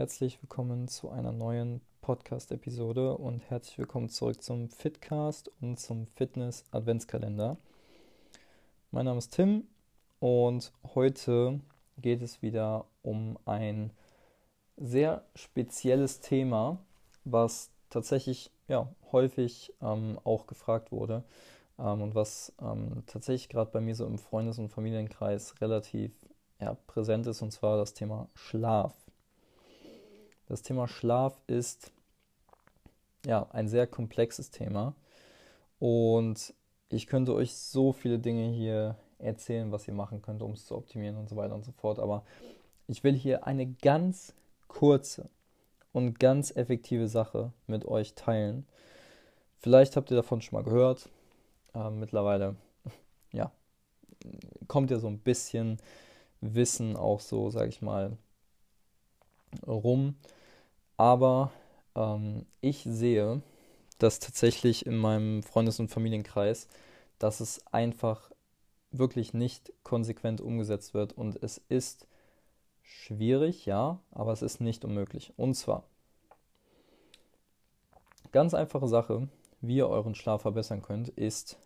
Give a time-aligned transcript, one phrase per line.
[0.00, 7.58] Herzlich willkommen zu einer neuen Podcast-Episode und herzlich willkommen zurück zum Fitcast und zum Fitness-Adventskalender.
[8.92, 9.64] Mein Name ist Tim
[10.18, 11.60] und heute
[11.98, 13.92] geht es wieder um ein
[14.78, 16.78] sehr spezielles Thema,
[17.26, 21.24] was tatsächlich ja, häufig ähm, auch gefragt wurde
[21.78, 26.12] ähm, und was ähm, tatsächlich gerade bei mir so im Freundes- und Familienkreis relativ
[26.58, 28.94] ja, präsent ist, und zwar das Thema Schlaf.
[30.50, 31.92] Das Thema Schlaf ist
[33.24, 34.96] ja ein sehr komplexes Thema
[35.78, 36.52] und
[36.88, 40.74] ich könnte euch so viele Dinge hier erzählen, was ihr machen könnt, um es zu
[40.74, 42.00] optimieren und so weiter und so fort.
[42.00, 42.24] Aber
[42.88, 44.34] ich will hier eine ganz
[44.66, 45.30] kurze
[45.92, 48.66] und ganz effektive Sache mit euch teilen.
[49.60, 51.08] Vielleicht habt ihr davon schon mal gehört.
[51.76, 52.56] Äh, mittlerweile,
[53.32, 53.52] ja,
[54.66, 55.78] kommt ja so ein bisschen
[56.40, 58.16] Wissen auch so, sag ich mal,
[59.64, 60.16] rum.
[61.00, 61.50] Aber
[61.94, 63.40] ähm, ich sehe,
[63.96, 66.68] dass tatsächlich in meinem Freundes- und Familienkreis,
[67.18, 68.30] dass es einfach
[68.90, 72.06] wirklich nicht konsequent umgesetzt wird und es ist
[72.82, 75.32] schwierig, ja, aber es ist nicht unmöglich.
[75.38, 75.84] Und zwar,
[78.30, 79.26] ganz einfache Sache,
[79.62, 81.56] wie ihr euren Schlaf verbessern könnt, ist,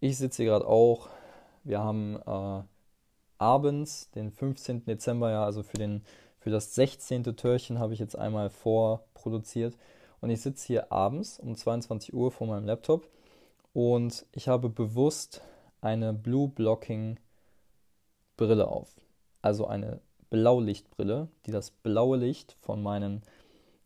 [0.00, 1.08] ich sitze hier gerade auch,
[1.64, 2.62] wir haben äh,
[3.38, 4.84] abends, den 15.
[4.84, 6.04] Dezember, ja, also für, den,
[6.42, 7.22] für das 16.
[7.36, 9.76] Türchen habe ich jetzt einmal vorproduziert
[10.20, 13.08] und ich sitze hier abends um 22 Uhr vor meinem Laptop
[13.72, 15.40] und ich habe bewusst
[15.80, 17.20] eine Blue Blocking
[18.36, 18.92] Brille auf.
[19.40, 23.22] Also eine Blaulichtbrille, die das blaue Licht von, meinen,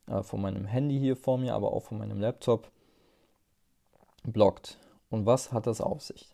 [0.07, 2.71] äh, von meinem Handy hier vor mir, aber auch von meinem Laptop
[4.25, 4.79] blockt.
[5.11, 6.31] Und was hat das auf sich?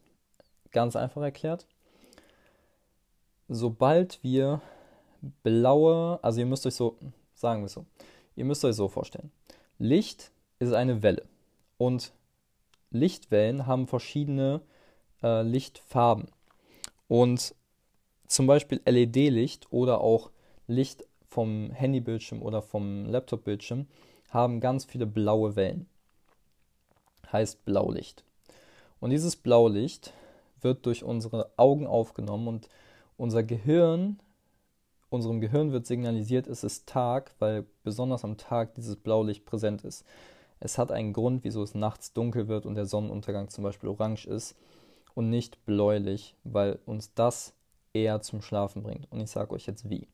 [0.70, 1.66] Ganz einfach erklärt.
[3.48, 4.60] Sobald wir
[5.42, 6.96] blaue, also ihr müsst euch so,
[7.34, 7.86] sagen wir so,
[8.36, 9.30] ihr müsst euch so vorstellen.
[9.78, 11.24] Licht ist eine Welle
[11.78, 12.12] und
[12.90, 14.60] Lichtwellen haben verschiedene
[15.22, 16.28] äh, Lichtfarben.
[17.08, 17.54] Und
[18.26, 20.30] zum Beispiel LED-Licht oder auch
[20.66, 23.86] Licht vom Handybildschirm oder vom Laptop-Bildschirm
[24.30, 25.86] haben ganz viele blaue Wellen.
[27.30, 28.24] Heißt Blaulicht.
[29.00, 30.12] Und dieses Blaulicht
[30.60, 32.68] wird durch unsere Augen aufgenommen und
[33.16, 34.20] unser Gehirn,
[35.12, 40.04] unserem Gehirn wird signalisiert, es ist Tag, weil besonders am Tag dieses Blaulicht präsent ist.
[40.60, 44.26] Es hat einen Grund, wieso es nachts dunkel wird und der Sonnenuntergang zum Beispiel orange
[44.26, 44.56] ist
[45.14, 47.54] und nicht bläulich, weil uns das
[47.92, 49.10] eher zum Schlafen bringt.
[49.10, 50.08] Und ich sage euch jetzt wie.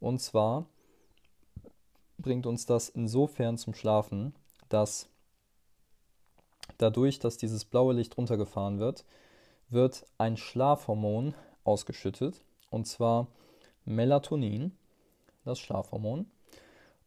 [0.00, 0.66] Und zwar
[2.18, 4.34] bringt uns das insofern zum Schlafen,
[4.68, 5.08] dass
[6.78, 9.04] dadurch, dass dieses blaue Licht runtergefahren wird,
[9.70, 13.26] wird ein Schlafhormon ausgeschüttet, und zwar
[13.88, 14.72] Melatonin,
[15.44, 16.26] das Schlafhormon.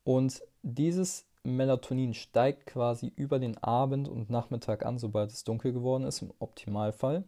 [0.04, 6.04] Und dieses Melatonin steigt quasi über den Abend und Nachmittag an, sobald es dunkel geworden
[6.04, 7.24] ist, im Optimalfall,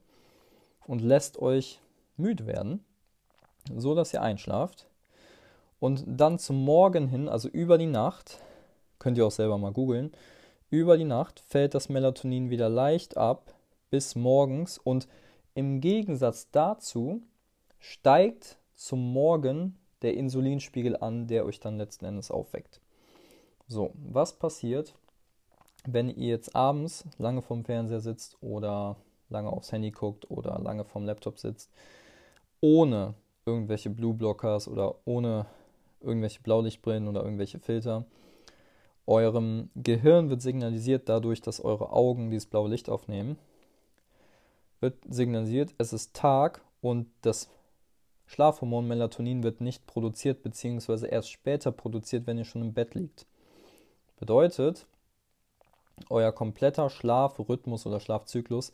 [0.86, 1.80] und lässt euch
[2.18, 2.84] müde werden,
[3.75, 4.88] so dass ihr einschlaft.
[5.80, 8.40] Und dann zum Morgen hin, also über die Nacht,
[9.00, 10.12] könnt ihr auch selber mal googeln,
[10.70, 13.53] über die Nacht fällt das Melatonin wieder leicht ab
[13.90, 15.08] bis morgens und
[15.53, 17.22] im Gegensatz dazu
[17.80, 22.81] steigt zum Morgen der Insulinspiegel an, der euch dann letzten Endes aufweckt.
[23.66, 24.94] So, was passiert,
[25.85, 28.97] wenn ihr jetzt abends lange vorm Fernseher sitzt oder
[29.29, 31.72] lange aufs Handy guckt oder lange vorm Laptop sitzt,
[32.59, 33.13] ohne
[33.45, 35.45] irgendwelche Blue Blockers oder ohne
[36.01, 38.03] irgendwelche Blaulichtbrillen oder irgendwelche Filter.
[39.07, 43.38] Eurem Gehirn wird signalisiert dadurch, dass eure Augen dieses blaue Licht aufnehmen,
[44.81, 47.49] wird signalisiert, es ist Tag und das
[48.33, 53.27] Schlafhormon Melatonin wird nicht produziert, beziehungsweise erst später produziert, wenn ihr schon im Bett liegt.
[54.19, 54.88] Bedeutet,
[56.09, 58.73] euer kompletter Schlafrhythmus oder Schlafzyklus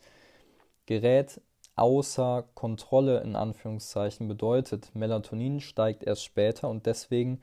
[0.86, 1.42] gerät
[1.76, 4.28] außer Kontrolle in Anführungszeichen.
[4.28, 7.42] Bedeutet, Melatonin steigt erst später und deswegen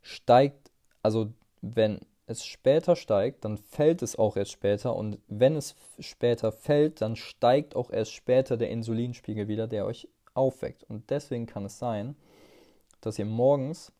[0.00, 0.70] steigt,
[1.02, 6.50] also wenn es später steigt, dann fällt es auch erst später und wenn es später
[6.50, 10.08] fällt, dann steigt auch erst später der Insulinspiegel wieder, der euch
[10.38, 10.84] aufweckt.
[10.84, 12.16] Und deswegen kann es sein,
[13.00, 13.92] dass ihr morgens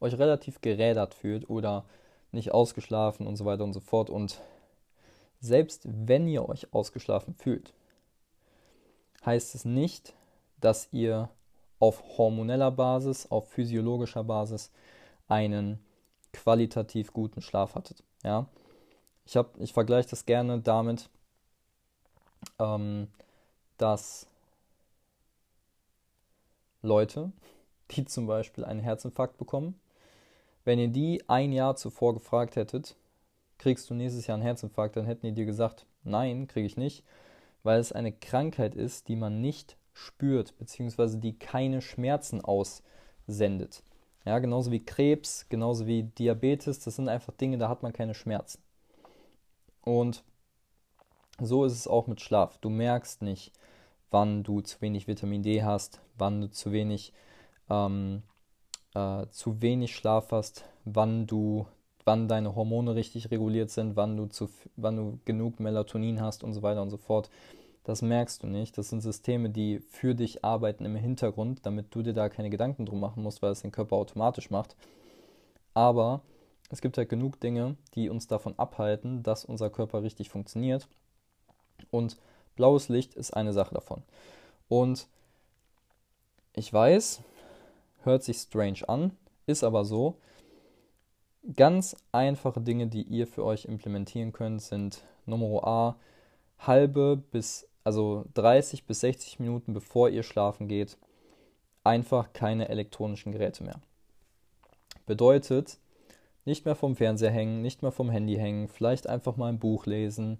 [0.00, 1.84] euch relativ gerädert fühlt oder
[2.32, 4.10] nicht ausgeschlafen und so weiter und so fort.
[4.10, 4.40] Und
[5.40, 7.72] selbst wenn ihr euch ausgeschlafen fühlt,
[9.24, 10.14] heißt es nicht,
[10.60, 11.28] dass ihr
[11.78, 14.70] auf hormoneller Basis, auf physiologischer Basis
[15.28, 15.84] einen
[16.32, 18.02] qualitativ guten Schlaf hattet.
[18.22, 18.46] Ja?
[19.26, 21.08] Ich, ich vergleiche das gerne damit,
[22.58, 23.08] ähm,
[23.78, 24.26] dass
[26.84, 27.32] Leute,
[27.88, 29.80] wie zum Beispiel einen Herzinfarkt bekommen.
[30.64, 32.96] Wenn ihr die ein Jahr zuvor gefragt hättet,
[33.58, 37.04] kriegst du nächstes Jahr einen Herzinfarkt, dann hätten die dir gesagt, nein, kriege ich nicht,
[37.62, 43.82] weil es eine Krankheit ist, die man nicht spürt, beziehungsweise die keine Schmerzen aussendet.
[44.24, 48.14] Ja, genauso wie Krebs, genauso wie Diabetes, das sind einfach Dinge, da hat man keine
[48.14, 48.62] Schmerzen.
[49.82, 50.24] Und
[51.40, 52.58] so ist es auch mit Schlaf.
[52.58, 53.52] Du merkst nicht,
[54.14, 57.12] wann du zu wenig Vitamin D hast, wann du zu wenig,
[57.68, 58.22] ähm,
[58.94, 61.66] äh, zu wenig Schlaf hast, wann du,
[62.04, 66.54] wann deine Hormone richtig reguliert sind, wann du, zu, wann du genug Melatonin hast und
[66.54, 67.28] so weiter und so fort.
[67.82, 68.78] Das merkst du nicht.
[68.78, 72.86] Das sind Systeme, die für dich arbeiten im Hintergrund, damit du dir da keine Gedanken
[72.86, 74.76] drum machen musst, weil es den Körper automatisch macht.
[75.74, 76.22] Aber
[76.70, 80.86] es gibt halt genug Dinge, die uns davon abhalten, dass unser Körper richtig funktioniert.
[81.90, 82.16] Und
[82.54, 84.02] blaues Licht ist eine Sache davon.
[84.68, 85.06] Und
[86.54, 87.22] ich weiß,
[88.02, 89.12] hört sich strange an,
[89.46, 90.16] ist aber so.
[91.56, 95.96] Ganz einfache Dinge, die ihr für euch implementieren könnt, sind Nummer A,
[96.58, 100.96] halbe bis also 30 bis 60 Minuten bevor ihr schlafen geht,
[101.84, 103.80] einfach keine elektronischen Geräte mehr.
[105.06, 105.78] Bedeutet,
[106.46, 109.84] nicht mehr vom Fernseher hängen, nicht mehr vom Handy hängen, vielleicht einfach mal ein Buch
[109.86, 110.38] lesen,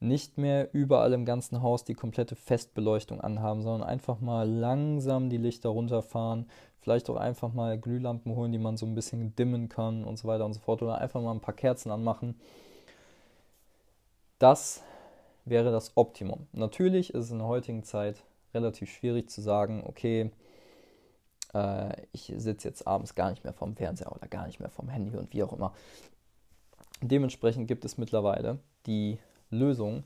[0.00, 5.36] nicht mehr überall im ganzen Haus die komplette Festbeleuchtung anhaben, sondern einfach mal langsam die
[5.36, 6.48] Lichter runterfahren,
[6.80, 10.26] vielleicht auch einfach mal Glühlampen holen, die man so ein bisschen dimmen kann und so
[10.26, 12.40] weiter und so fort oder einfach mal ein paar Kerzen anmachen.
[14.38, 14.82] Das
[15.44, 16.46] wäre das Optimum.
[16.52, 18.22] Natürlich ist es in der heutigen Zeit
[18.54, 20.30] relativ schwierig zu sagen, okay,
[21.52, 24.88] äh, ich sitze jetzt abends gar nicht mehr vorm Fernseher oder gar nicht mehr vorm
[24.88, 25.74] Handy und wie auch immer.
[27.02, 29.18] Dementsprechend gibt es mittlerweile die
[29.50, 30.04] Lösung,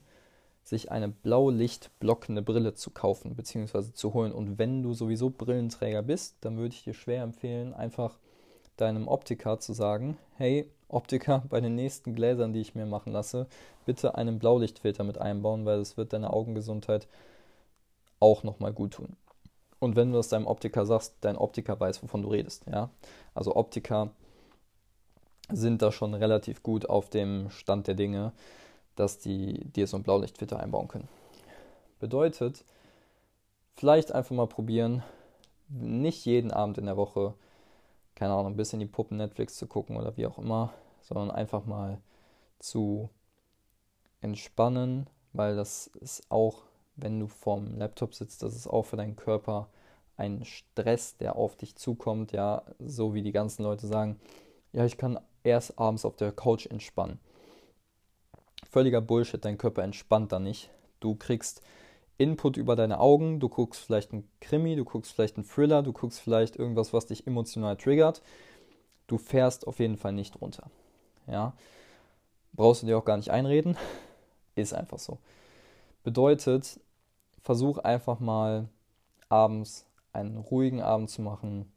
[0.63, 3.93] sich eine blaulichtblockende Brille zu kaufen bzw.
[3.93, 4.31] zu holen.
[4.31, 8.17] Und wenn du sowieso Brillenträger bist, dann würde ich dir schwer empfehlen, einfach
[8.77, 13.47] deinem Optiker zu sagen, hey, Optiker, bei den nächsten Gläsern, die ich mir machen lasse,
[13.85, 17.07] bitte einen Blaulichtfilter mit einbauen, weil es wird deiner Augengesundheit
[18.19, 19.15] auch nochmal gut tun.
[19.79, 22.65] Und wenn du das deinem Optiker sagst, dein Optiker weiß, wovon du redest.
[22.71, 22.89] Ja?
[23.35, 24.09] Also Optiker
[25.51, 28.31] sind da schon relativ gut auf dem Stand der Dinge,
[28.95, 31.07] dass die dir so einen Blaulichtfilter einbauen können.
[31.99, 32.65] Bedeutet,
[33.75, 35.03] vielleicht einfach mal probieren,
[35.69, 37.33] nicht jeden Abend in der Woche
[38.15, 41.65] keine Ahnung, ein bisschen die Puppen Netflix zu gucken oder wie auch immer, sondern einfach
[41.65, 41.99] mal
[42.59, 43.09] zu
[44.21, 46.63] entspannen, weil das ist auch,
[46.95, 49.67] wenn du vorm Laptop sitzt, das ist auch für deinen Körper
[50.17, 54.17] ein Stress, der auf dich zukommt, ja, so wie die ganzen Leute sagen,
[54.71, 57.19] ja, ich kann erst abends auf der Couch entspannen.
[58.69, 60.69] Völliger Bullshit, dein Körper entspannt da nicht.
[60.99, 61.61] Du kriegst
[62.17, 65.91] Input über deine Augen, du guckst vielleicht einen Krimi, du guckst vielleicht einen Thriller, du
[65.93, 68.21] guckst vielleicht irgendwas, was dich emotional triggert.
[69.07, 70.69] Du fährst auf jeden Fall nicht runter.
[71.27, 71.53] Ja?
[72.53, 73.77] Brauchst du dir auch gar nicht einreden.
[74.55, 75.19] Ist einfach so.
[76.03, 76.79] Bedeutet,
[77.41, 78.69] versuch einfach mal
[79.27, 81.71] abends einen ruhigen Abend zu machen.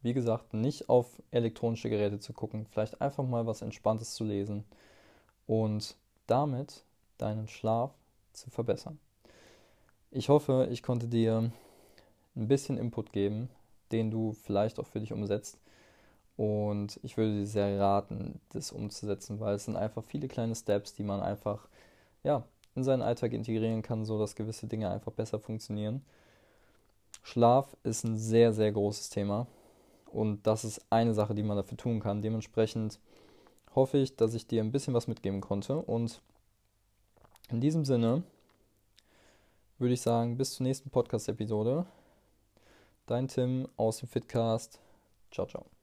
[0.00, 4.64] Wie gesagt, nicht auf elektronische Geräte zu gucken, vielleicht einfach mal was Entspanntes zu lesen
[5.46, 5.96] und
[6.26, 6.84] damit
[7.18, 7.92] deinen Schlaf
[8.32, 8.98] zu verbessern.
[10.10, 11.50] Ich hoffe, ich konnte dir
[12.36, 13.48] ein bisschen Input geben,
[13.92, 15.58] den du vielleicht auch für dich umsetzt.
[16.36, 20.94] Und ich würde dir sehr raten, das umzusetzen, weil es sind einfach viele kleine Steps,
[20.94, 21.68] die man einfach
[22.24, 26.04] ja, in seinen Alltag integrieren kann, sodass gewisse Dinge einfach besser funktionieren.
[27.22, 29.46] Schlaf ist ein sehr, sehr großes Thema
[30.06, 32.20] und das ist eine Sache, die man dafür tun kann.
[32.20, 32.98] Dementsprechend
[33.74, 36.20] hoffe ich, dass ich dir ein bisschen was mitgeben konnte und
[37.50, 38.22] in diesem Sinne
[39.78, 41.86] würde ich sagen, bis zur nächsten Podcast-Episode.
[43.06, 44.80] Dein Tim aus dem Fitcast.
[45.30, 45.73] Ciao, ciao.